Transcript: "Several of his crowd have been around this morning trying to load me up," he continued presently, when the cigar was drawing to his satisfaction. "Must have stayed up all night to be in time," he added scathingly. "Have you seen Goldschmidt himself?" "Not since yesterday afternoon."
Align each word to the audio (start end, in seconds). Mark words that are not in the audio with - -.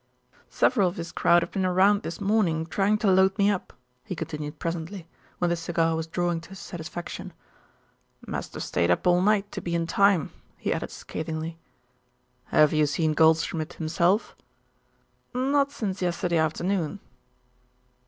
"Several 0.49 0.89
of 0.89 0.95
his 0.95 1.11
crowd 1.11 1.43
have 1.43 1.51
been 1.51 1.63
around 1.63 2.01
this 2.01 2.19
morning 2.19 2.65
trying 2.65 2.97
to 2.97 3.11
load 3.11 3.37
me 3.37 3.51
up," 3.51 3.71
he 4.03 4.15
continued 4.15 4.57
presently, 4.57 5.07
when 5.37 5.51
the 5.51 5.55
cigar 5.55 5.95
was 5.95 6.07
drawing 6.07 6.41
to 6.41 6.49
his 6.49 6.57
satisfaction. 6.59 7.33
"Must 8.25 8.51
have 8.55 8.63
stayed 8.63 8.89
up 8.89 9.05
all 9.05 9.21
night 9.21 9.51
to 9.51 9.61
be 9.61 9.75
in 9.75 9.85
time," 9.85 10.31
he 10.57 10.73
added 10.73 10.89
scathingly. 10.89 11.59
"Have 12.45 12.73
you 12.73 12.87
seen 12.87 13.13
Goldschmidt 13.13 13.73
himself?" 13.73 14.35
"Not 15.35 15.71
since 15.71 16.01
yesterday 16.01 16.37
afternoon." 16.39 16.99